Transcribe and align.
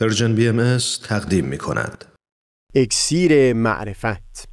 Persian 0.00 0.34
BMS 0.34 0.78
تقدیم 1.08 1.44
می 1.44 1.58
کند. 1.58 2.04
اکسیر 2.74 3.52
معرفت. 3.52 4.48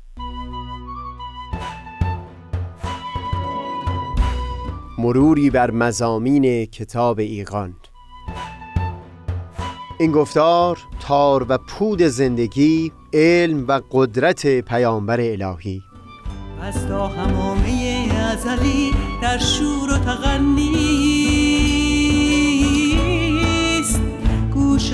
مروری 4.98 5.50
بر 5.50 5.72
مضامین 5.72 6.66
کتاب 6.66 7.20
ایقان 7.20 7.76
این 10.00 10.12
گفتار 10.12 10.78
تار 11.00 11.46
و 11.50 11.58
پود 11.58 12.02
زندگی 12.02 12.92
علم 13.14 13.68
و 13.68 13.82
قدرت 13.92 14.62
پیامبر 14.62 15.20
الهی. 15.20 15.82
از 16.62 16.88
تا 16.88 17.08
همامه 17.08 18.08
ازلی 18.34 18.92
در 19.22 19.38
شور 19.38 19.94
و 19.94 19.98
تغنیست 19.98 21.25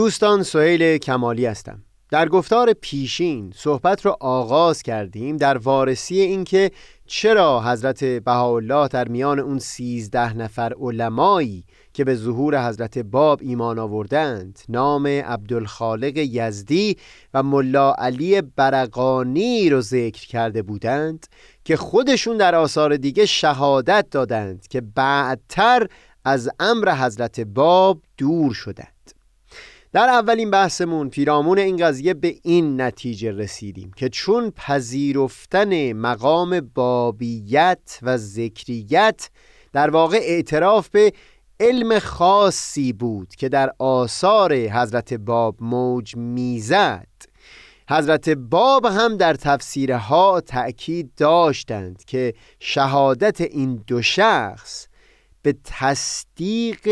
دوستان 0.00 0.42
سهیل 0.42 0.98
کمالی 0.98 1.46
هستم. 1.46 1.82
در 2.10 2.28
گفتار 2.28 2.72
پیشین 2.72 3.52
صحبت 3.56 4.06
را 4.06 4.16
آغاز 4.20 4.82
کردیم 4.82 5.36
در 5.36 5.58
وارسی 5.58 6.20
اینکه 6.20 6.70
چرا 7.06 7.62
حضرت 7.62 8.04
بهاءالله 8.04 8.88
در 8.88 9.08
میان 9.08 9.38
اون 9.38 9.58
سیزده 9.58 10.36
نفر 10.36 10.72
علمایی 10.80 11.64
که 11.92 12.04
به 12.04 12.14
ظهور 12.14 12.68
حضرت 12.68 12.98
باب 12.98 13.40
ایمان 13.42 13.78
آوردند 13.78 14.58
نام 14.68 15.06
عبدالخالق 15.06 16.16
یزدی 16.16 16.96
و 17.34 17.42
ملا 17.42 17.92
علی 17.92 18.42
برقانی 18.42 19.70
رو 19.70 19.80
ذکر 19.80 20.26
کرده 20.26 20.62
بودند 20.62 21.26
که 21.64 21.76
خودشون 21.76 22.36
در 22.36 22.54
آثار 22.54 22.96
دیگه 22.96 23.26
شهادت 23.26 24.06
دادند 24.10 24.68
که 24.68 24.80
بعدتر 24.80 25.86
از 26.24 26.50
امر 26.60 26.94
حضرت 26.94 27.40
باب 27.40 28.02
دور 28.18 28.54
شدند. 28.54 28.99
در 29.92 30.08
اولین 30.08 30.50
بحثمون 30.50 31.10
پیرامون 31.10 31.58
این 31.58 31.76
قضیه 31.76 32.14
به 32.14 32.34
این 32.42 32.80
نتیجه 32.80 33.32
رسیدیم 33.32 33.92
که 33.96 34.08
چون 34.08 34.50
پذیرفتن 34.50 35.92
مقام 35.92 36.60
بابیت 36.60 37.98
و 38.02 38.16
ذکریت 38.16 39.30
در 39.72 39.90
واقع 39.90 40.18
اعتراف 40.22 40.88
به 40.88 41.12
علم 41.60 41.98
خاصی 41.98 42.92
بود 42.92 43.34
که 43.34 43.48
در 43.48 43.72
آثار 43.78 44.54
حضرت 44.54 45.14
باب 45.14 45.56
موج 45.60 46.16
می‌زد 46.16 47.06
حضرت 47.90 48.28
باب 48.28 48.84
هم 48.84 49.16
در 49.16 49.34
تفسیرها 49.34 50.40
تأکید 50.40 51.10
داشتند 51.16 52.04
که 52.04 52.34
شهادت 52.60 53.40
این 53.40 53.84
دو 53.86 54.02
شخص 54.02 54.86
به 55.42 55.54
تصدیق 55.64 56.88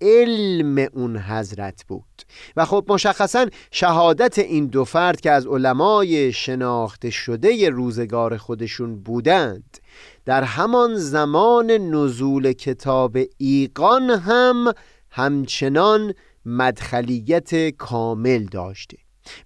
علم 0.00 0.88
اون 0.92 1.16
حضرت 1.16 1.84
بود. 1.88 2.22
و 2.56 2.64
خب 2.64 2.84
مشخصا 2.88 3.46
شهادت 3.70 4.38
این 4.38 4.66
دو 4.66 4.84
فرد 4.84 5.20
که 5.20 5.30
از 5.30 5.46
علمای 5.46 6.32
شناخته 6.32 7.10
شده 7.10 7.70
روزگار 7.70 8.36
خودشون 8.36 9.02
بودند 9.02 9.78
در 10.24 10.42
همان 10.42 10.94
زمان 10.94 11.70
نزول 11.70 12.52
کتاب 12.52 13.18
ایقان 13.38 14.10
هم 14.10 14.72
همچنان 15.10 16.14
مدخلیت 16.44 17.68
کامل 17.70 18.44
داشته. 18.44 18.96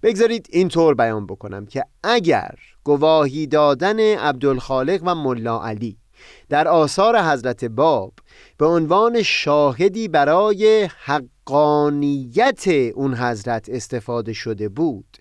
بگذارید 0.03 0.47
اینطور 0.49 0.95
بیان 0.95 1.25
بکنم 1.25 1.65
که 1.65 1.85
اگر 2.03 2.55
گواهی 2.83 3.47
دادن 3.47 3.99
عبدالخالق 3.99 5.01
و 5.03 5.15
ملا 5.15 5.63
علی 5.63 5.97
در 6.49 6.67
آثار 6.67 7.21
حضرت 7.21 7.65
باب 7.65 8.13
به 8.57 8.65
عنوان 8.65 9.21
شاهدی 9.21 10.07
برای 10.07 10.89
حقانیت 11.03 12.67
اون 12.67 13.13
حضرت 13.13 13.69
استفاده 13.69 14.33
شده 14.33 14.69
بود. 14.69 15.17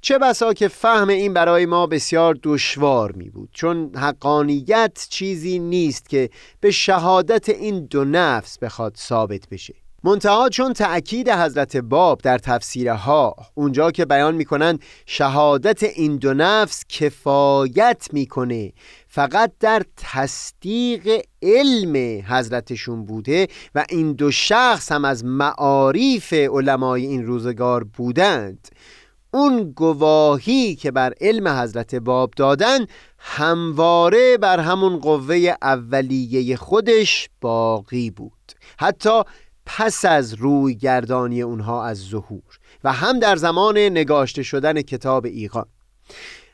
چه 0.00 0.18
بسا 0.18 0.52
که 0.52 0.68
فهم 0.68 1.08
این 1.08 1.34
برای 1.34 1.66
ما 1.66 1.86
بسیار 1.86 2.38
دشوار 2.42 3.12
می 3.12 3.30
بود 3.30 3.48
چون 3.52 3.90
حقانیت 3.96 5.06
چیزی 5.10 5.58
نیست 5.58 6.08
که 6.08 6.30
به 6.60 6.70
شهادت 6.70 7.48
این 7.48 7.84
دو 7.84 8.04
نفس 8.04 8.58
بخواد 8.58 8.96
ثابت 8.96 9.48
بشه. 9.48 9.74
منتها 10.04 10.48
چون 10.48 10.72
تأکید 10.72 11.30
حضرت 11.30 11.76
باب 11.76 12.20
در 12.20 12.38
تفسیرها 12.38 13.36
اونجا 13.54 13.90
که 13.90 14.04
بیان 14.04 14.34
می‌کنند 14.34 14.82
شهادت 15.06 15.82
این 15.82 16.16
دو 16.16 16.34
نفس 16.34 16.84
کفایت 16.88 18.08
می‌کنه 18.12 18.72
فقط 19.08 19.52
در 19.60 19.82
تصدیق 19.96 21.22
علم 21.42 22.24
حضرتشون 22.28 23.04
بوده 23.04 23.48
و 23.74 23.84
این 23.88 24.12
دو 24.12 24.30
شخص 24.30 24.92
هم 24.92 25.04
از 25.04 25.24
معاریف 25.24 26.32
علمای 26.32 27.06
این 27.06 27.26
روزگار 27.26 27.84
بودند. 27.84 28.68
اون 29.34 29.72
گواهی 29.76 30.74
که 30.74 30.90
بر 30.90 31.14
علم 31.20 31.48
حضرت 31.48 31.94
باب 31.94 32.30
دادن 32.36 32.86
همواره 33.18 34.38
بر 34.38 34.60
همون 34.60 34.96
قوه 34.96 35.54
اولیه 35.62 36.56
خودش 36.56 37.28
باقی 37.40 38.10
بود. 38.10 38.32
حتی 38.78 39.22
پس 39.76 40.04
از 40.04 40.34
روی 40.34 40.74
گردانی 40.74 41.42
اونها 41.42 41.86
از 41.86 41.98
ظهور 41.98 42.58
و 42.84 42.92
هم 42.92 43.18
در 43.18 43.36
زمان 43.36 43.78
نگاشته 43.78 44.42
شدن 44.42 44.82
کتاب 44.82 45.26
ایقان. 45.26 45.66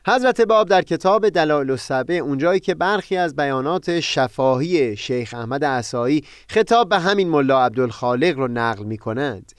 حضرت 0.07 0.41
باب 0.41 0.69
در 0.69 0.81
کتاب 0.81 1.29
دلائل 1.29 1.69
السبع 1.69 2.13
اونجایی 2.13 2.59
که 2.59 2.75
برخی 2.75 3.17
از 3.17 3.35
بیانات 3.35 3.99
شفاهی 3.99 4.97
شیخ 4.97 5.33
احمد 5.33 5.65
عصایی 5.65 6.23
خطاب 6.49 6.89
به 6.89 6.99
همین 6.99 7.29
ملا 7.29 7.65
عبدالخالق 7.65 8.37
رو 8.37 8.47
نقل 8.47 8.83
می 8.83 8.97
کنند 8.97 9.51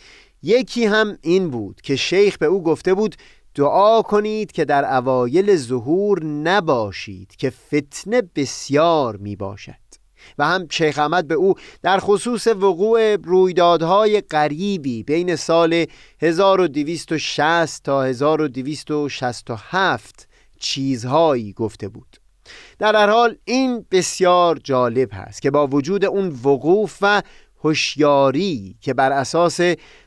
یکی 0.42 0.84
هم 0.84 1.18
این 1.22 1.50
بود 1.50 1.80
که 1.80 1.96
شیخ 1.96 2.38
به 2.38 2.46
او 2.46 2.62
گفته 2.62 2.94
بود 2.94 3.16
دعا 3.54 4.02
کنید 4.02 4.52
که 4.52 4.64
در 4.64 4.96
اوایل 4.96 5.56
ظهور 5.56 6.24
نباشید 6.24 7.36
که 7.36 7.50
فتنه 7.50 8.22
بسیار 8.36 9.16
می 9.16 9.36
باشد 9.36 9.87
و 10.38 10.46
هم 10.46 10.66
شیخ 10.70 10.98
احمد 10.98 11.28
به 11.28 11.34
او 11.34 11.54
در 11.82 11.98
خصوص 11.98 12.46
وقوع 12.46 13.16
رویدادهای 13.16 14.20
غریبی 14.20 15.02
بین 15.02 15.36
سال 15.36 15.86
1260 16.22 17.84
تا 17.84 18.02
1267 18.02 20.28
چیزهایی 20.58 21.52
گفته 21.52 21.88
بود. 21.88 22.16
در 22.78 22.96
هر 22.96 23.10
حال 23.10 23.36
این 23.44 23.86
بسیار 23.90 24.58
جالب 24.64 25.08
هست 25.12 25.42
که 25.42 25.50
با 25.50 25.66
وجود 25.66 26.04
اون 26.04 26.28
وقوف 26.28 26.98
و 27.00 27.22
هوشیاری 27.64 28.76
که 28.80 28.94
بر 28.94 29.12
اساس 29.12 29.60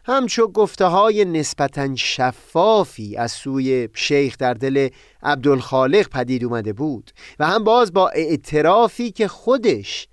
همچو 0.05 0.47
گفته 0.47 0.85
های 0.85 1.25
نسبتا 1.25 1.95
شفافی 1.95 3.17
از 3.17 3.31
سوی 3.31 3.89
شیخ 3.93 4.37
در 4.37 4.53
دل 4.53 4.89
عبدالخالق 5.23 6.09
پدید 6.09 6.43
اومده 6.43 6.73
بود 6.73 7.11
و 7.39 7.47
هم 7.47 7.63
باز 7.63 7.93
با 7.93 8.09
اعترافی 8.09 9.11
که 9.11 9.27
خودش 9.27 10.07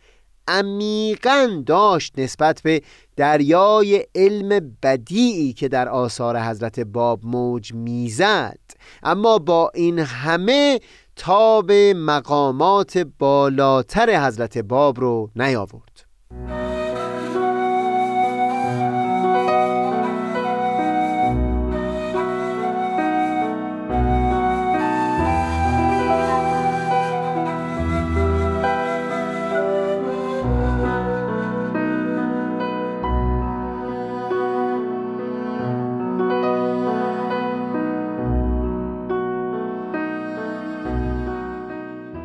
عمیقا 0.49 1.63
داشت 1.67 2.19
نسبت 2.19 2.61
به 2.65 2.83
دریای 3.17 4.05
علم 4.15 4.77
بدیعی 4.83 5.53
که 5.53 5.69
در 5.69 5.89
آثار 5.89 6.41
حضرت 6.41 6.81
باب 6.81 7.21
موج 7.25 7.75
می‌زد. 7.75 8.59
اما 9.03 9.39
با 9.39 9.71
این 9.75 9.99
همه 9.99 10.81
تا 11.17 11.63
به 11.63 11.95
مقامات 11.95 12.99
بالاتر 12.99 14.27
حضرت 14.27 14.59
باب 14.59 15.01
رو 15.01 15.31
نیاورد. 15.37 16.05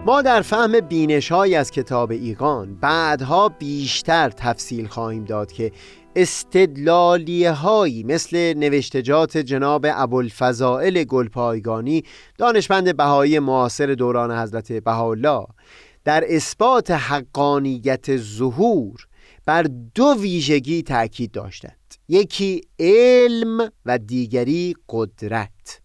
ما 0.05 0.21
در 0.21 0.41
فهم 0.41 0.79
بینش 0.79 1.31
های 1.31 1.55
از 1.55 1.71
کتاب 1.71 2.11
ایقان 2.11 2.75
بعدها 2.75 3.49
بیشتر 3.49 4.29
تفصیل 4.29 4.87
خواهیم 4.87 5.25
داد 5.25 5.51
که 5.51 5.71
استدلالیه 6.15 7.51
هایی 7.51 8.03
مثل 8.03 8.53
نوشتجات 8.53 9.37
جناب 9.37 9.85
ابوالفضائل 9.89 11.03
گلپایگانی 11.03 12.03
دانشمند 12.37 12.97
بهایی 12.97 13.39
معاصر 13.39 13.85
دوران 13.85 14.39
حضرت 14.39 14.71
بهاءالله 14.71 15.45
در 16.03 16.23
اثبات 16.27 16.91
حقانیت 16.91 18.17
ظهور 18.17 19.07
بر 19.45 19.63
دو 19.95 20.15
ویژگی 20.19 20.83
تاکید 20.83 21.31
داشتند. 21.31 21.93
یکی 22.09 22.61
علم 22.79 23.71
و 23.85 23.97
دیگری 23.97 24.75
قدرت. 24.89 25.82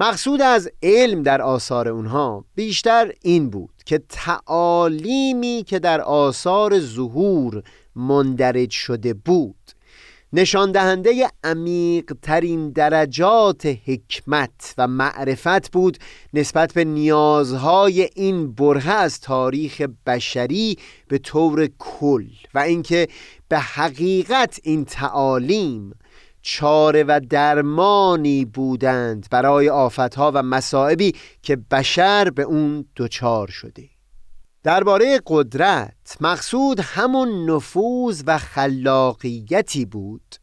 مقصود 0.00 0.42
از 0.42 0.70
علم 0.82 1.22
در 1.22 1.42
آثار 1.42 1.88
اونها 1.88 2.44
بیشتر 2.54 3.12
این 3.22 3.50
بود 3.50 3.74
که 3.86 4.00
تعالیمی 4.08 5.64
که 5.66 5.78
در 5.78 6.00
آثار 6.00 6.80
ظهور 6.80 7.62
مندرج 7.96 8.70
شده 8.70 9.14
بود 9.14 9.56
نشان 10.32 10.72
دهنده 10.72 11.30
عمیق 11.44 12.12
ترین 12.22 12.70
درجات 12.70 13.76
حکمت 13.86 14.74
و 14.78 14.86
معرفت 14.86 15.72
بود 15.72 15.98
نسبت 16.34 16.72
به 16.72 16.84
نیازهای 16.84 18.08
این 18.14 18.52
بره 18.52 18.90
از 18.90 19.20
تاریخ 19.20 19.82
بشری 20.06 20.78
به 21.08 21.18
طور 21.18 21.68
کل 21.78 22.26
و 22.54 22.58
اینکه 22.58 23.08
به 23.48 23.58
حقیقت 23.58 24.60
این 24.62 24.84
تعالیم 24.84 25.92
چاره 26.42 27.04
و 27.04 27.20
درمانی 27.30 28.44
بودند 28.44 29.26
برای 29.30 29.68
آفتها 29.68 30.32
و 30.34 30.42
مصائبی 30.42 31.12
که 31.42 31.56
بشر 31.56 32.30
به 32.30 32.42
اون 32.42 32.84
دچار 32.96 33.48
شده. 33.48 33.88
درباره 34.62 35.20
قدرت 35.26 36.16
مقصود 36.20 36.80
همون 36.80 37.50
نفوذ 37.50 38.22
و 38.26 38.38
خلاقیتی 38.38 39.84
بود 39.84 40.36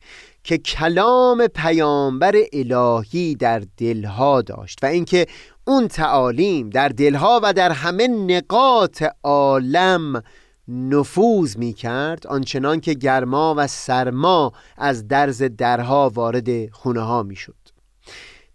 که 0.44 0.58
کلام 0.58 1.48
پیامبر 1.48 2.36
الهی 2.54 3.36
در 3.36 3.64
دلها 3.78 4.42
داشت 4.42 4.80
و 4.84 4.86
اینکه 4.86 5.26
اون 5.68 5.88
تعالیم 5.88 6.70
در 6.70 6.90
دلها 6.90 7.40
و 7.44 7.54
در 7.54 7.72
همه 7.72 8.08
نقاط 8.08 9.04
عالم 9.24 10.24
نفوذ 10.68 11.58
می 11.58 11.74
کرد 11.74 12.28
آنچنان 12.28 12.80
که 12.80 12.94
گرما 12.94 13.56
و 13.58 13.68
سرما 13.68 14.54
از 14.78 15.08
درز 15.08 15.44
درها 15.44 16.12
وارد 16.14 16.69
خونه 16.69 17.02
ها 17.02 17.24
می 17.24 17.36
شد 17.36 17.56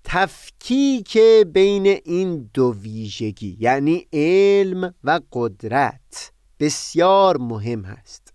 تفکیک 0.05 1.19
بین 1.47 1.87
این 1.87 2.51
دو 2.55 2.75
ویژگی 2.81 3.57
یعنی 3.61 4.07
علم 4.13 4.95
و 5.05 5.21
قدرت 5.33 6.33
بسیار 6.61 7.37
مهم 7.37 7.85
هست 7.85 8.33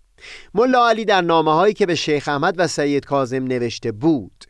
ملا 0.54 0.90
علی 0.90 1.06
در 1.06 1.22
نامه 1.22 1.54
هایی 1.54 1.74
که 1.74 1.86
به 1.86 1.96
شیخ 1.96 2.28
احمد 2.28 2.56
و 2.58 2.68
سید 2.68 3.06
کازم 3.06 3.44
نوشته 3.44 3.92
بود 3.92 4.46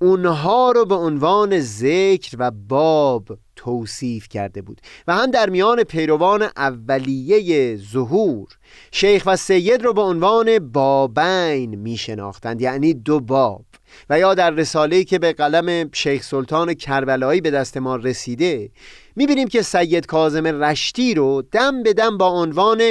اونها 0.00 0.72
رو 0.72 0.84
به 0.84 0.94
عنوان 0.94 1.60
ذکر 1.60 2.36
و 2.38 2.50
باب 2.50 3.38
توصیف 3.66 4.28
کرده 4.28 4.62
بود 4.62 4.80
و 5.06 5.14
هم 5.14 5.30
در 5.30 5.50
میان 5.50 5.82
پیروان 5.82 6.42
اولیه 6.56 7.76
ظهور 7.76 8.48
شیخ 8.92 9.22
و 9.26 9.36
سید 9.36 9.82
رو 9.82 9.92
به 9.92 10.00
عنوان 10.00 10.58
بابین 10.58 11.74
می 11.74 11.96
شناختند 11.96 12.62
یعنی 12.62 12.94
دو 12.94 13.20
باب. 13.20 13.64
و 14.10 14.18
یا 14.18 14.34
در 14.34 14.50
رساله‌ای 14.50 15.04
که 15.04 15.18
به 15.18 15.32
قلم 15.32 15.90
شیخ 15.92 16.22
سلطان 16.22 16.74
کربلایی 16.74 17.40
به 17.40 17.50
دست 17.50 17.76
ما 17.76 17.96
رسیده 17.96 18.70
می‌بینیم 19.16 19.48
که 19.48 19.62
سید 19.62 20.06
کازم 20.06 20.46
رشتی 20.46 21.14
رو 21.14 21.42
دم 21.52 21.82
به 21.82 21.92
دم 21.92 22.18
با 22.18 22.28
عنوان 22.28 22.82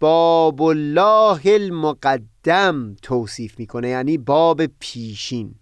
باب 0.00 0.62
الله 0.62 1.40
المقدم 1.44 2.96
توصیف 3.02 3.58
می‌کنه 3.58 3.88
یعنی 3.88 4.18
باب 4.18 4.66
پیشین. 4.66 5.54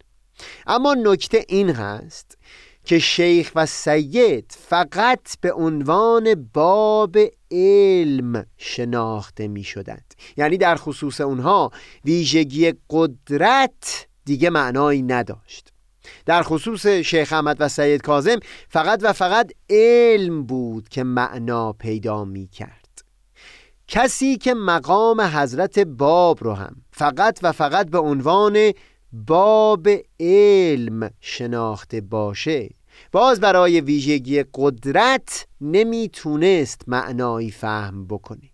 اما 0.67 0.94
نکته 0.94 1.44
این 1.49 1.70
هست 1.70 2.38
که 2.84 2.99
شیخ 2.99 3.52
و 3.55 3.67
سید 3.67 4.55
فقط 4.58 5.38
به 5.40 5.52
عنوان 5.52 6.49
باب 6.55 7.17
علم 7.50 8.46
شناخته 8.56 9.49
می 9.49 9.64
شدند 9.64 10.14
یعنی 10.37 10.56
در 10.56 10.76
خصوص 10.76 11.20
اونها 11.20 11.70
ویژگی 12.05 12.75
قدرت 12.90 14.06
دیگه 14.25 14.50
معنایی 14.50 15.02
نداشت. 15.02 15.73
در 16.26 16.43
خصوص 16.43 16.87
شیخ 16.87 17.32
احمد 17.32 17.56
و 17.61 17.69
سید 17.69 18.02
کازم 18.02 18.38
فقط 18.69 19.00
و 19.02 19.12
فقط 19.12 19.52
علم 19.70 20.43
بود 20.43 20.88
که 20.88 21.02
معنا 21.02 21.73
پیدا 21.73 22.25
می 22.25 22.46
کرد 22.46 22.82
کسی 23.88 24.37
که 24.37 24.55
مقام 24.55 25.20
حضرت 25.20 25.79
باب 25.79 26.44
رو 26.44 26.52
هم 26.55 26.76
فقط 26.93 27.38
و 27.43 27.52
فقط 27.52 27.90
به 27.90 27.99
عنوان 27.99 28.73
باب 29.12 29.88
علم 30.20 31.11
شناخته 31.20 32.00
باشه. 32.00 32.70
باز 33.12 33.41
برای 33.41 33.81
ویژگی 33.81 34.44
قدرت 34.55 35.47
نمی‌تونست 35.61 36.82
معنایی 36.87 37.50
فهم 37.50 38.06
بکنه. 38.06 38.53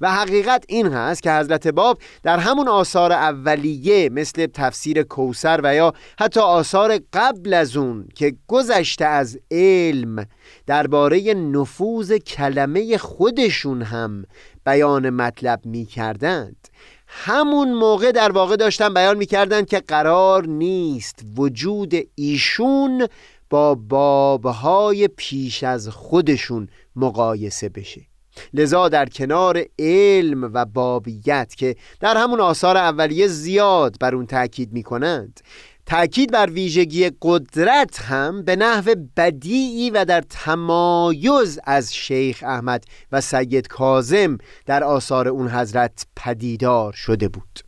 و 0.00 0.12
حقیقت 0.12 0.64
این 0.68 0.86
هست 0.86 1.22
که 1.22 1.32
حضرت 1.32 1.68
باب 1.68 1.98
در 2.22 2.38
همون 2.38 2.68
آثار 2.68 3.12
اولیه 3.12 4.08
مثل 4.08 4.46
تفسیر 4.46 5.02
کوسر 5.02 5.60
و 5.64 5.74
یا 5.74 5.92
حتی 6.18 6.40
آثار 6.40 7.00
قبل 7.12 7.54
از 7.54 7.76
اون 7.76 8.08
که 8.14 8.34
گذشته 8.48 9.04
از 9.04 9.38
علم 9.50 10.26
درباره 10.66 11.34
نفوذ 11.34 12.12
کلمه 12.12 12.98
خودشون 12.98 13.82
هم 13.82 14.24
بیان 14.66 15.10
مطلب 15.10 15.60
می 15.64 15.84
کردند 15.84 16.68
همون 17.06 17.72
موقع 17.72 18.12
در 18.12 18.32
واقع 18.32 18.56
داشتن 18.56 18.94
بیان 18.94 19.16
می‌کردن 19.16 19.64
که 19.64 19.80
قرار 19.80 20.46
نیست 20.46 21.22
وجود 21.36 21.94
ایشون 22.14 23.08
با 23.50 23.74
بابهای 23.74 25.08
پیش 25.08 25.62
از 25.62 25.88
خودشون 25.88 26.68
مقایسه 26.96 27.68
بشه. 27.68 28.00
لذا 28.54 28.88
در 28.88 29.08
کنار 29.08 29.62
علم 29.78 30.50
و 30.54 30.64
بابیت 30.64 31.54
که 31.56 31.76
در 32.00 32.16
همون 32.16 32.40
آثار 32.40 32.76
اولیه 32.76 33.26
زیاد 33.26 33.96
بر 34.00 34.14
اون 34.14 34.26
تاکید 34.26 34.72
می 34.72 34.82
کنند 34.82 35.40
تأکید 35.86 36.32
بر 36.32 36.50
ویژگی 36.50 37.10
قدرت 37.22 38.00
هم 38.00 38.42
به 38.42 38.56
نحو 38.56 38.94
بدیعی 39.16 39.90
و 39.90 40.04
در 40.04 40.20
تمایز 40.20 41.58
از 41.64 41.94
شیخ 41.94 42.44
احمد 42.46 42.84
و 43.12 43.20
سید 43.20 43.68
کازم 43.68 44.38
در 44.66 44.84
آثار 44.84 45.28
اون 45.28 45.48
حضرت 45.48 46.06
پدیدار 46.16 46.92
شده 46.92 47.28
بود. 47.28 47.65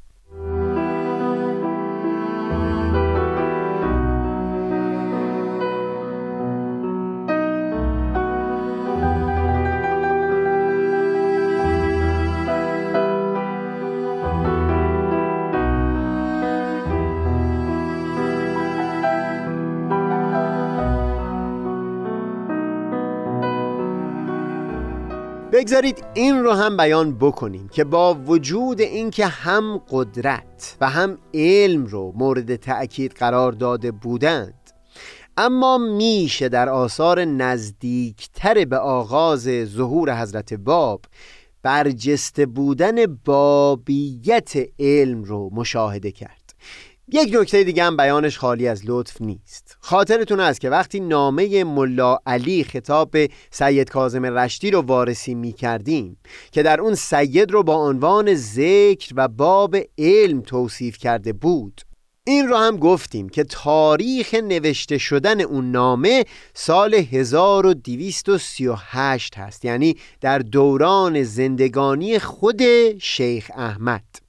بگذارید 25.58 26.05
این 26.15 26.38
رو 26.44 26.53
هم 26.53 26.77
بیان 26.77 27.19
بکنیم 27.19 27.69
که 27.69 27.84
با 27.84 28.15
وجود 28.15 28.81
اینکه 28.81 29.27
هم 29.27 29.82
قدرت 29.91 30.77
و 30.81 30.88
هم 30.88 31.19
علم 31.34 31.86
رو 31.86 32.12
مورد 32.17 32.56
تأکید 32.56 33.12
قرار 33.12 33.53
داده 33.53 33.91
بودند 33.93 34.70
اما 35.36 35.79
میشه 35.79 36.48
در 36.48 36.69
آثار 36.69 37.24
نزدیکتر 37.24 38.65
به 38.65 38.79
آغاز 38.79 39.48
ظهور 39.65 40.22
حضرت 40.22 40.55
باب 40.55 41.05
برجسته 41.62 42.46
بودن 42.46 43.06
بابیت 43.06 44.53
علم 44.79 45.22
رو 45.22 45.50
مشاهده 45.53 46.10
کرد. 46.10 46.38
یک 47.12 47.34
نکته 47.34 47.65
دیگه 47.65 47.84
هم 47.84 47.96
بیانش 47.96 48.38
خالی 48.38 48.69
از 48.69 48.82
لطف 48.84 49.22
نیست. 49.22 49.77
خاطرتون 49.81 50.41
است 50.41 50.60
که 50.60 50.70
وقتی 50.70 51.00
نامه 51.00 51.65
ملا 51.65 52.19
علی 52.27 52.65
خطاب 52.65 53.10
به 53.10 53.29
سید 53.50 53.91
کازم 53.91 54.24
رشتی 54.24 54.70
رو 54.70 54.81
وارسی 54.81 55.34
می 55.34 55.53
کردیم 55.53 56.19
که 56.53 56.62
در 56.62 56.81
اون 56.81 56.94
سید 56.94 57.50
رو 57.50 57.62
با 57.62 57.74
عنوان 57.74 58.34
ذکر 58.34 59.12
و 59.17 59.29
باب 59.29 59.77
علم 59.98 60.41
توصیف 60.41 60.98
کرده 60.98 61.32
بود 61.32 61.81
این 62.24 62.48
رو 62.48 62.56
هم 62.56 62.77
گفتیم 62.77 63.29
که 63.29 63.44
تاریخ 63.44 64.34
نوشته 64.34 64.98
شدن 64.98 65.41
اون 65.41 65.70
نامه 65.70 66.24
سال 66.55 66.94
1238 66.94 69.38
هست 69.38 69.65
یعنی 69.65 69.96
در 70.20 70.38
دوران 70.38 71.22
زندگانی 71.22 72.19
خود 72.19 72.62
شیخ 72.98 73.50
احمد. 73.56 74.28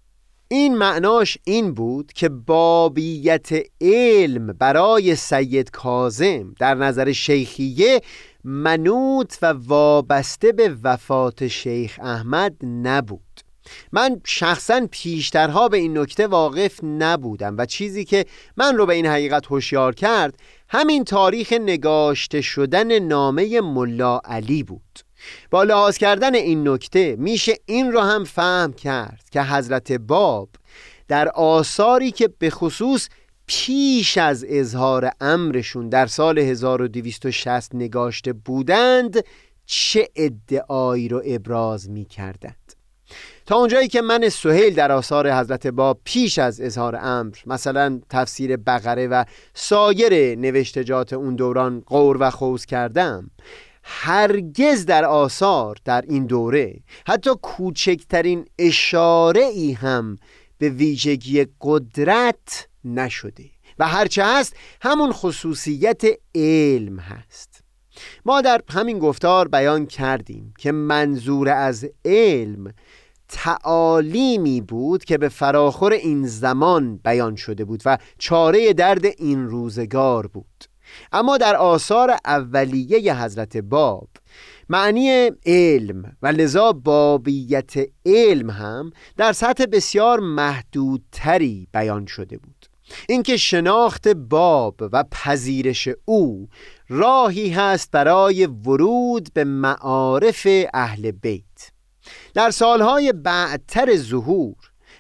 این 0.52 0.78
معناش 0.78 1.38
این 1.44 1.74
بود 1.74 2.14
که 2.14 2.30
بابیت 2.30 3.50
علم 3.82 4.48
برای 4.48 5.16
سید 5.16 5.72
کازم 5.72 6.56
در 6.60 6.76
نظر 6.76 7.12
شیخیه 7.12 8.02
منوط 8.44 9.36
و 9.42 9.46
وابسته 9.46 10.52
به 10.52 10.76
وفات 10.84 11.48
شیخ 11.48 12.00
احمد 12.04 12.56
نبود. 12.66 13.22
من 13.92 14.22
شخصا 14.26 14.88
پیشترها 14.92 15.68
به 15.68 15.78
این 15.78 15.98
نکته 15.98 16.28
واقف 16.28 16.84
نبودم 16.84 17.56
و 17.58 17.66
چیزی 17.66 18.06
که 18.06 18.26
من 18.58 18.78
رو 18.78 18.86
به 18.86 18.94
این 18.94 19.06
حقیقت 19.06 19.46
هوشیار 19.46 19.96
کرد 19.96 20.40
همین 20.70 21.04
تاریخ 21.04 21.54
نگاشته 21.54 22.42
شدن 22.42 23.00
نامه 23.00 23.62
ملا 23.62 24.22
علی 24.26 24.64
بود. 24.64 25.09
با 25.52 25.64
لحاظ 25.64 25.98
کردن 25.98 26.36
این 26.36 26.68
نکته 26.68 27.16
میشه 27.20 27.54
این 27.66 27.92
رو 27.92 28.00
هم 28.00 28.24
فهم 28.24 28.74
کرد 28.74 29.24
که 29.32 29.42
حضرت 29.42 29.92
باب 29.92 30.50
در 31.08 31.30
آثاری 31.30 32.12
که 32.12 32.30
به 32.40 32.50
خصوص 32.50 33.10
پیش 33.48 34.18
از 34.18 34.46
اظهار 34.50 35.12
امرشون 35.22 35.90
در 35.90 36.06
سال 36.06 36.40
1260 36.40 37.76
نگاشته 37.76 38.34
بودند 38.34 39.24
چه 39.66 40.10
ادعایی 40.16 41.08
رو 41.08 41.22
ابراز 41.26 41.90
می 41.90 42.06
کردند 42.06 42.56
تا 43.46 43.56
اونجایی 43.56 43.88
که 43.88 44.02
من 44.02 44.30
سهیل 44.30 44.76
در 44.76 44.92
آثار 44.92 45.32
حضرت 45.32 45.68
باب 45.68 46.00
پیش 46.04 46.40
از 46.40 46.62
اظهار 46.62 46.96
امر 47.02 47.36
مثلا 47.46 48.02
تفسیر 48.10 48.58
بقره 48.58 49.08
و 49.08 49.24
سایر 49.54 50.36
نوشتجات 50.36 51.14
اون 51.14 51.36
دوران 51.36 51.84
قور 51.86 52.18
و 52.20 52.30
خوز 52.30 52.66
کردم 52.66 53.32
هرگز 53.92 54.86
در 54.86 55.06
آثار 55.06 55.78
در 55.86 56.02
این 56.02 56.26
دوره 56.26 56.80
حتی 57.08 57.30
کوچکترین 57.42 58.46
اشاره 58.60 59.42
ای 59.42 59.72
هم 59.72 60.18
به 60.58 60.70
ویژگی 60.70 61.46
قدرت 61.62 62.68
نشده 62.86 63.46
و 63.80 63.88
هرچه 63.88 64.24
هست 64.26 64.56
همون 64.82 65.12
خصوصیت 65.12 66.02
علم 66.36 67.00
هست. 67.00 67.64
ما 68.26 68.42
در 68.42 68.62
همین 68.70 69.00
گفتار 69.00 69.48
بیان 69.48 69.86
کردیم 69.86 70.54
که 70.58 70.72
منظور 70.72 71.50
از 71.50 71.86
علم 72.06 72.74
تعالیمی 73.28 74.62
بود 74.62 75.04
که 75.04 75.18
به 75.18 75.30
فراخور 75.30 75.94
این 75.94 76.28
زمان 76.28 76.98
بیان 76.98 77.36
شده 77.36 77.66
بود 77.66 77.82
و 77.86 77.98
چاره 78.18 78.74
درد 78.74 79.06
این 79.06 79.48
روزگار 79.48 80.28
بود. 80.28 80.69
اما 81.12 81.38
در 81.38 81.56
آثار 81.56 82.18
اولیه 82.26 83.24
حضرت 83.24 83.58
باب 83.58 84.10
معنی 84.70 85.32
علم 85.46 86.18
و 86.22 86.28
لذا 86.28 86.72
بابیت 86.72 87.74
علم 88.06 88.50
هم 88.50 88.92
در 89.18 89.34
سطح 89.34 89.66
بسیار 89.66 90.20
محدودتری 90.20 91.68
بیان 91.74 92.06
شده 92.06 92.38
بود. 92.38 92.66
اینکه 93.10 93.38
شناخت 93.38 94.08
باب 94.08 94.76
و 94.80 95.04
پذیرش 95.12 95.90
او 96.06 96.48
راهی 96.90 97.50
هست 97.50 97.92
برای 97.92 98.46
ورود 98.46 99.30
به 99.34 99.44
معارف 99.44 100.48
اهل 100.74 101.12
بیت. 101.12 101.72
در 102.34 102.52
سالهای 102.52 103.14
بعدتر 103.14 103.96
ظهور 103.96 104.56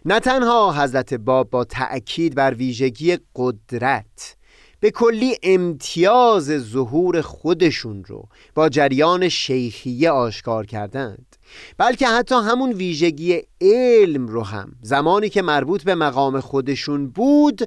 نه 0.05 0.19
تنها 0.19 0.83
حضرت 0.83 1.13
باب 1.13 1.49
با 1.49 1.63
تأکید 1.63 2.35
بر 2.35 2.53
ویژگی 2.53 3.17
قدرت 3.35 4.37
به 4.79 4.91
کلی 4.91 5.35
امتیاز 5.43 6.45
ظهور 6.45 7.21
خودشون 7.21 8.03
رو 8.03 8.29
با 8.55 8.69
جریان 8.69 9.29
شیخیه 9.29 10.11
آشکار 10.11 10.65
کردند. 10.65 11.35
بلکه 11.77 12.07
حتی 12.07 12.35
همون 12.35 12.71
ویژگی 12.71 13.41
علم 13.61 14.27
رو 14.27 14.43
هم 14.43 14.71
زمانی 14.81 15.29
که 15.29 15.41
مربوط 15.41 15.83
به 15.83 15.95
مقام 15.95 16.39
خودشون 16.39 17.09
بود 17.09 17.61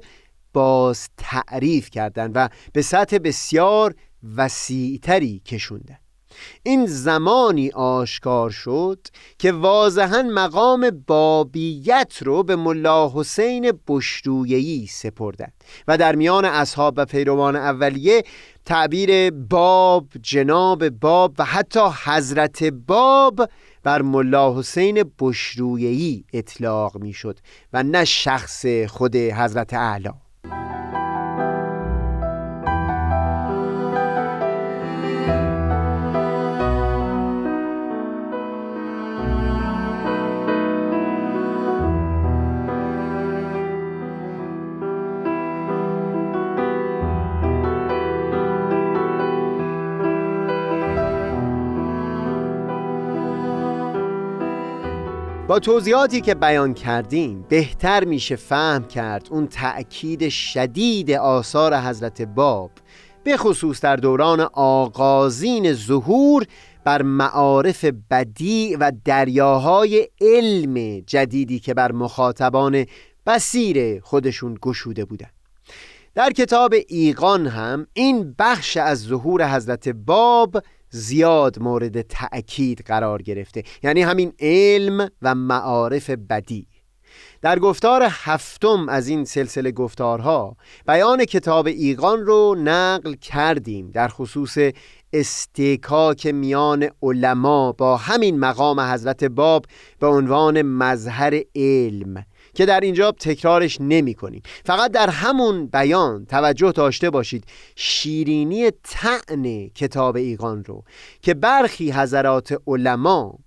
باز 0.53 1.09
تعریف 1.17 1.89
کردند 1.89 2.31
و 2.35 2.49
به 2.73 2.81
سطح 2.81 3.17
بسیار 3.17 3.95
وسیعتری 4.35 5.39
کشوندن 5.39 6.02
این 6.63 6.85
زمانی 6.85 7.69
آشکار 7.69 8.49
شد 8.49 8.99
که 9.39 9.51
واضحا 9.51 10.21
مقام 10.21 11.03
بابیت 11.07 12.17
رو 12.21 12.43
به 12.43 12.55
ملا 12.55 13.11
حسین 13.15 13.71
بشرویهی 13.87 14.87
سپردند 14.87 15.53
و 15.87 15.97
در 15.97 16.15
میان 16.15 16.45
اصحاب 16.45 16.93
و 16.97 17.05
پیروان 17.05 17.55
اولیه 17.55 18.23
تعبیر 18.65 19.31
باب 19.31 20.07
جناب 20.21 20.89
باب 20.89 21.35
و 21.39 21.45
حتی 21.45 21.79
حضرت 22.03 22.63
باب 22.63 23.49
بر 23.83 24.01
ملا 24.01 24.59
حسین 24.59 25.03
بشرویهی 25.19 26.25
اطلاق 26.33 26.97
می‌شد 26.97 27.39
و 27.73 27.83
نه 27.83 28.05
شخص 28.05 28.65
خود 28.87 29.15
حضرت 29.15 29.73
اعلی. 29.73 30.09
با 55.47 55.59
توضیحاتی 55.59 56.21
که 56.21 56.35
بیان 56.35 56.73
کردیم 56.73 57.45
بهتر 57.49 58.03
میشه 58.03 58.35
فهم 58.35 58.87
کرد 58.87 59.27
اون 59.31 59.47
تأکید 59.47 60.29
شدید 60.29 61.11
آثار 61.11 61.79
حضرت 61.79 62.21
باب 62.21 62.71
به 63.23 63.37
خصوص 63.37 63.81
در 63.81 63.95
دوران 63.95 64.39
آغازین 64.53 65.73
ظهور 65.73 66.45
بر 66.83 67.01
معارف 67.01 67.85
بدی 67.85 68.75
و 68.75 68.91
دریاهای 69.05 70.07
علم 70.21 70.99
جدیدی 70.99 71.59
که 71.59 71.73
بر 71.73 71.91
مخاطبان 71.91 72.85
بسیر 73.25 74.01
خودشون 74.01 74.57
گشوده 74.61 75.05
بودند 75.05 75.33
در 76.15 76.31
کتاب 76.31 76.73
ایقان 76.87 77.47
هم 77.47 77.87
این 77.93 78.35
بخش 78.39 78.77
از 78.77 78.99
ظهور 79.01 79.55
حضرت 79.55 79.89
باب 79.89 80.63
زیاد 80.93 81.59
مورد 81.59 82.01
تأکید 82.01 82.81
قرار 82.85 83.21
گرفته. 83.21 83.63
یعنی 83.83 84.01
همین 84.01 84.33
علم 84.39 85.09
و 85.21 85.35
معارف 85.35 86.09
بدی. 86.09 86.67
در 87.41 87.59
گفتار 87.59 88.03
هفتم 88.09 88.89
از 88.89 89.07
این 89.07 89.25
سلسله 89.25 89.71
گفتارها 89.71 90.57
بیان 90.87 91.25
کتاب 91.25 91.67
ایقان 91.67 92.25
رو 92.25 92.55
نقل 92.59 93.13
کردیم 93.13 93.91
در 93.91 94.07
خصوص 94.07 94.57
استکاک 95.13 96.25
میان 96.25 96.89
علما 97.01 97.71
با 97.71 97.97
همین 97.97 98.39
مقام 98.39 98.79
حضرت 98.79 99.23
باب 99.23 99.65
به 99.99 100.07
عنوان 100.07 100.61
مظهر 100.61 101.41
علم. 101.55 102.25
که 102.53 102.65
در 102.65 102.79
اینجا 102.79 103.11
تکرارش 103.11 103.77
نمی 103.81 104.13
کنیم. 104.13 104.41
فقط 104.65 104.91
در 104.91 105.09
همون 105.09 105.67
بیان 105.67 106.25
توجه 106.25 106.71
داشته 106.71 107.09
باشید. 107.09 107.45
شیرینی 107.75 108.71
تعن 108.71 109.67
کتاب 109.67 110.15
ایقان 110.15 110.63
رو 110.63 110.83
که 111.21 111.33
برخی 111.33 111.91
حضرات 111.91 112.57
علما 112.67 113.39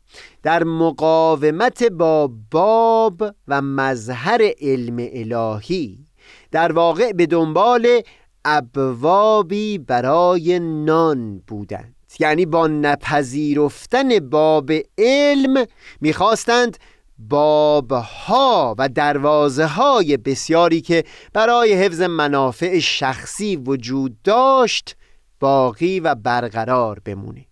در 0.43 0.65
مقاومت 0.65 1.83
با 1.83 2.31
باب 2.51 3.23
و 3.49 3.63
مظهر 3.63 4.41
علم 4.61 4.97
الهی 4.99 6.07
در 6.51 6.73
واقع 6.73 7.13
به 7.13 7.27
دنبال 7.27 8.03
ابوابی 8.45 9.79
برای 9.79 10.59
نان 10.59 11.43
بودند. 11.47 11.97
یعنی 12.21 12.47
با 12.47 12.67
نپذیرفتن 12.67 14.19
باب 14.19 14.73
علم 14.99 15.65
می‌خواستند 16.01 16.77
بابها 17.19 18.75
و 18.79 18.89
دروازه 18.89 19.67
های 19.67 20.17
بسیاری 20.17 20.81
که 20.81 21.05
برای 21.33 21.73
حفظ 21.73 22.01
منافع 22.01 22.79
شخصی 22.79 23.57
وجود 23.57 24.23
داشت 24.25 24.97
باقی 25.41 26.01
و 26.01 26.15
برقرار 26.15 27.01
بمونه. 27.05 27.47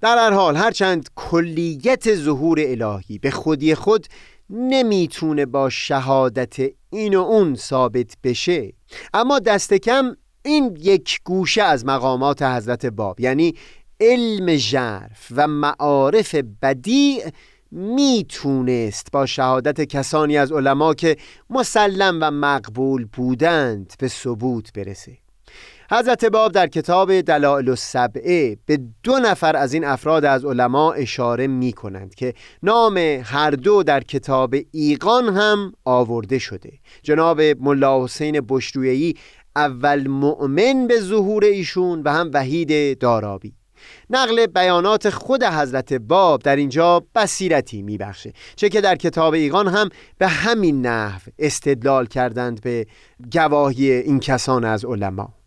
در 0.00 0.18
هر 0.18 0.30
حال 0.30 0.56
هرچند 0.56 1.08
کلیت 1.16 2.14
ظهور 2.14 2.60
الهی 2.60 3.18
به 3.18 3.30
خودی 3.30 3.74
خود 3.74 4.06
نمی‌تونه 4.50 5.46
با 5.46 5.70
شهادت 5.70 6.56
این 6.90 7.14
و 7.14 7.20
اون 7.20 7.54
ثابت 7.54 8.16
بشه 8.24 8.72
اما 9.14 9.38
دست 9.38 9.74
کم 9.74 10.16
این 10.44 10.76
یک 10.80 11.20
گوشه 11.24 11.62
از 11.62 11.84
مقامات 11.84 12.42
حضرت 12.42 12.86
باب 12.86 13.20
یعنی 13.20 13.54
علم 14.00 14.56
ژرف 14.56 15.26
و 15.36 15.46
معارف 15.46 16.34
بدیع 16.34 17.24
می‌تونست 17.70 19.08
با 19.12 19.26
شهادت 19.26 19.80
کسانی 19.80 20.38
از 20.38 20.52
علما 20.52 20.94
که 20.94 21.16
مسلم 21.50 22.18
و 22.22 22.30
مقبول 22.30 23.04
بودند 23.12 23.92
به 23.98 24.08
ثبوت 24.08 24.72
برسه. 24.72 25.18
حضرت 25.92 26.24
باب 26.24 26.52
در 26.52 26.66
کتاب 26.66 27.20
دلائل 27.20 27.68
السبعه 27.68 28.56
به 28.66 28.80
دو 29.02 29.18
نفر 29.18 29.56
از 29.56 29.72
این 29.72 29.84
افراد 29.84 30.24
از 30.24 30.44
علما 30.44 30.92
اشاره 30.92 31.46
می 31.46 31.72
کنند 31.72 32.14
که 32.14 32.34
نام 32.62 32.96
هر 33.24 33.50
دو 33.50 33.82
در 33.82 34.00
کتاب 34.00 34.54
ایقان 34.70 35.36
هم 35.36 35.72
آورده 35.84 36.38
شده. 36.38 36.72
جناب 37.02 37.40
ملا 37.40 38.04
حسین 38.04 38.40
بشرویی 38.48 39.14
اول 39.56 40.08
مؤمن 40.08 40.86
به 40.86 41.00
ظهور 41.00 41.44
ایشون 41.44 42.02
و 42.02 42.12
هم 42.12 42.30
وحید 42.34 42.98
دارابی. 42.98 43.59
نقل 44.10 44.46
بیانات 44.46 45.10
خود 45.10 45.44
حضرت 45.44 45.92
باب 45.92 46.42
در 46.42 46.56
اینجا 46.56 47.02
بصیرتی 47.14 47.82
میبخشه. 47.82 48.32
چه 48.56 48.68
که 48.68 48.80
در 48.80 48.96
کتاب 48.96 49.34
ایقان 49.34 49.68
هم 49.68 49.88
به 50.18 50.28
همین 50.28 50.86
نحو 50.86 51.20
استدلال 51.38 52.06
کردند 52.06 52.60
به 52.60 52.86
گواهی 53.32 53.92
این 53.92 54.20
کسان 54.20 54.64
از 54.64 54.84
علما. 54.84 55.39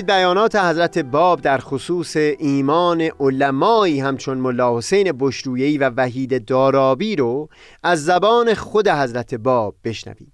بگذارید 0.00 0.18
بیانات 0.18 0.56
حضرت 0.56 0.98
باب 0.98 1.40
در 1.40 1.58
خصوص 1.58 2.16
ایمان 2.16 3.00
علمایی 3.20 4.00
همچون 4.00 4.38
ملا 4.38 4.78
حسین 4.78 5.12
بشرویی 5.18 5.78
و 5.78 5.90
وحید 5.96 6.44
دارابی 6.44 7.16
رو 7.16 7.48
از 7.82 8.04
زبان 8.04 8.54
خود 8.54 8.88
حضرت 8.88 9.34
باب 9.34 9.74
بشنویم. 9.84 10.32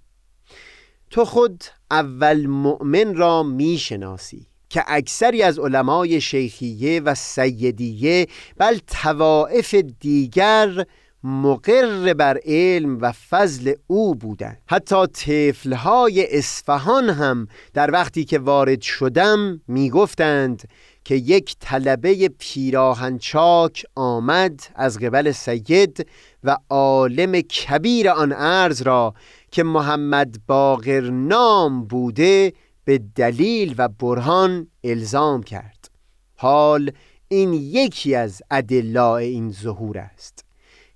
تو 1.09 1.25
خود 1.25 1.63
اول 1.91 2.45
مؤمن 2.45 3.15
را 3.15 3.43
می‌شناسی 3.43 4.47
که 4.69 4.83
اکثری 4.87 5.43
از 5.43 5.59
علمای 5.59 6.21
شیخیه 6.21 7.01
و 7.01 7.15
سیدیه 7.15 8.27
بل 8.57 8.77
توائف 8.87 9.75
دیگر 9.99 10.85
مقر 11.23 12.13
بر 12.13 12.39
علم 12.45 12.97
و 13.01 13.11
فضل 13.11 13.73
او 13.87 14.15
بودند. 14.15 14.61
حتی 14.67 15.07
طفلهای 15.07 16.37
اصفهان 16.37 17.09
هم 17.09 17.47
در 17.73 17.91
وقتی 17.91 18.25
که 18.25 18.39
وارد 18.39 18.81
شدم 18.81 19.61
می‌گفتند 19.67 20.69
که 21.03 21.15
یک 21.15 21.55
طلبه 21.59 22.29
پیراهنچاک 22.39 23.85
آمد 23.95 24.59
از 24.75 24.99
قبل 24.99 25.31
سید 25.31 26.07
و 26.43 26.57
عالم 26.69 27.41
کبیر 27.41 28.09
آن 28.09 28.33
ارز 28.33 28.81
را 28.81 29.13
که 29.51 29.63
محمد 29.63 30.35
باقر 30.47 31.09
نام 31.09 31.85
بوده 31.85 32.53
به 32.85 32.97
دلیل 33.15 33.75
و 33.77 33.87
برهان 33.87 34.67
الزام 34.83 35.43
کرد. 35.43 35.89
حال 36.35 36.91
این 37.27 37.53
یکی 37.53 38.15
از 38.15 38.41
ادلاء 38.51 39.15
این 39.15 39.51
ظهور 39.51 39.97
است. 39.97 40.46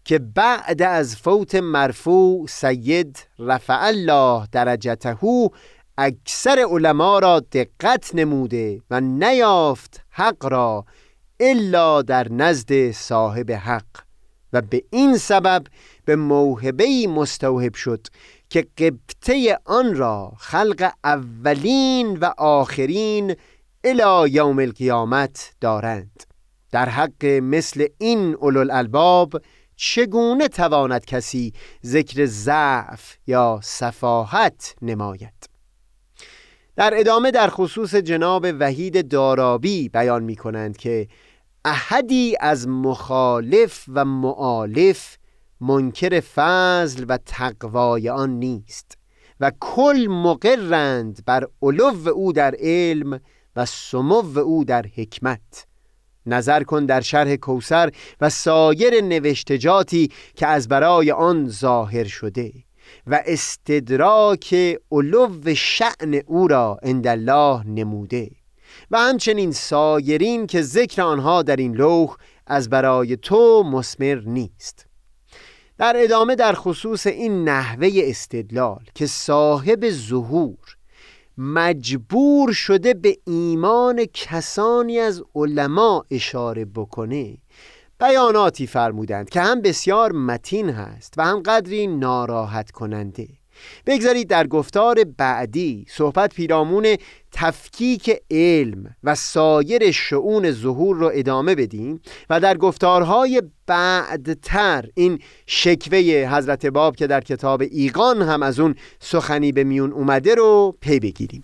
که 0.05 0.19
بعد 0.19 0.81
از 0.81 1.15
فوت 1.15 1.55
مرفوع 1.55 2.47
سید 2.47 3.27
رفع 3.39 3.77
الله 3.81 4.47
درجته 4.51 5.17
اکثر 5.97 6.65
علما 6.69 7.19
را 7.19 7.39
دقت 7.39 8.15
نموده 8.15 8.81
و 8.89 9.01
نیافت 9.01 10.01
حق 10.09 10.45
را 10.45 10.85
الا 11.39 12.01
در 12.01 12.31
نزد 12.31 12.91
صاحب 12.91 13.51
حق 13.51 13.85
و 14.53 14.61
به 14.61 14.83
این 14.89 15.17
سبب 15.17 15.63
به 16.05 16.15
موهبه 16.15 17.07
مستوهب 17.07 17.73
شد 17.73 18.07
که 18.49 18.67
قبطه 18.77 19.59
آن 19.65 19.95
را 19.95 20.31
خلق 20.37 20.91
اولین 21.03 22.17
و 22.17 22.31
آخرین 22.37 23.35
الى 23.83 24.31
یوم 24.31 24.59
القیامت 24.59 25.53
دارند. 25.61 26.23
در 26.71 26.89
حق 26.89 27.25
مثل 27.25 27.87
این 27.97 28.37
الالباب 28.41 29.41
چگونه 29.83 30.47
تواند 30.47 31.05
کسی 31.05 31.53
ذکر 31.85 32.25
ضعف 32.25 33.15
یا 33.27 33.59
صفاحت 33.63 34.75
نماید؟ 34.81 35.49
در 36.75 36.93
ادامه 36.95 37.31
در 37.31 37.49
خصوص 37.49 37.95
جناب 37.95 38.47
وحید 38.59 39.07
دارابی 39.07 39.89
بیان 39.89 40.23
می 40.23 40.35
کنند 40.35 40.77
که 40.77 41.07
احدی 41.65 42.35
از 42.39 42.67
مخالف 42.67 43.85
و 43.87 44.05
معالف 44.05 45.17
منکر 45.61 46.19
فضل 46.19 47.05
و 47.09 47.17
تقوای 47.25 48.09
آن 48.09 48.29
نیست 48.29 48.97
و 49.39 49.51
کل 49.59 50.07
مقرند 50.09 51.25
بر 51.25 51.47
علو 51.61 52.09
او 52.09 52.33
در 52.33 52.55
علم 52.59 53.19
و 53.55 53.65
سمو 53.65 54.39
او 54.39 54.63
در 54.63 54.85
حکمت. 54.95 55.70
نظر 56.25 56.63
کن 56.63 56.85
در 56.85 57.01
شرح 57.01 57.35
کوسر 57.35 57.91
و 58.21 58.29
سایر 58.29 59.01
نوشتجاتی 59.01 60.11
که 60.35 60.47
از 60.47 60.67
برای 60.67 61.11
آن 61.11 61.49
ظاهر 61.49 62.03
شده 62.03 62.51
و 63.07 63.23
استدراک 63.25 64.55
علو 64.91 65.55
شعن 65.55 66.21
او 66.25 66.47
را 66.47 66.77
الله 66.83 67.67
نموده 67.67 68.29
و 68.91 68.97
همچنین 68.97 69.51
سایرین 69.51 70.47
که 70.47 70.61
ذکر 70.61 71.01
آنها 71.01 71.41
در 71.41 71.55
این 71.55 71.75
لوح 71.75 72.15
از 72.47 72.69
برای 72.69 73.17
تو 73.17 73.63
مسمر 73.63 74.21
نیست. 74.25 74.85
در 75.77 75.93
ادامه 75.97 76.35
در 76.35 76.53
خصوص 76.53 77.07
این 77.07 77.43
نحوه 77.49 77.89
استدلال 77.93 78.83
که 78.95 79.07
صاحب 79.07 79.89
ظهور 79.89 80.77
مجبور 81.37 82.53
شده 82.53 82.93
به 82.93 83.17
ایمان 83.27 84.05
کسانی 84.13 84.99
از 84.99 85.23
علما 85.35 86.05
اشاره 86.11 86.65
بکنه. 86.65 87.37
بیاناتی 87.99 88.67
فرمودند 88.67 89.29
که 89.29 89.41
هم 89.41 89.61
بسیار 89.61 90.11
متین 90.11 90.69
هست 90.69 91.13
و 91.17 91.25
هم 91.25 91.39
قدری 91.39 91.87
ناراحت 91.87 92.71
کننده. 92.71 93.27
بگذارید 93.85 94.27
در 94.27 94.47
گفتار 94.47 95.03
بعدی 95.17 95.85
صحبت 95.89 96.33
پیرامون 96.33 96.95
تفکیک 97.31 98.21
علم 98.31 98.95
و 99.03 99.15
سایر 99.15 99.91
شعون 99.91 100.51
ظهور 100.51 100.95
رو 100.97 101.11
ادامه 101.13 101.55
بدیم 101.55 102.01
و 102.29 102.39
در 102.39 102.57
گفتارهای 102.57 103.41
بعدتر 103.67 104.85
این 104.95 105.19
شکوه 105.45 105.97
حضرت 106.31 106.65
باب 106.65 106.95
که 106.95 107.07
در 107.07 107.21
کتاب 107.21 107.61
ایقان 107.71 108.21
هم 108.21 108.43
از 108.43 108.59
اون 108.59 108.75
سخنی 108.99 109.51
به 109.51 109.63
میون 109.63 109.91
اومده 109.91 110.35
رو 110.35 110.77
پی 110.81 110.99
بگیریم. 110.99 111.43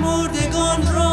بستگان 0.00 1.11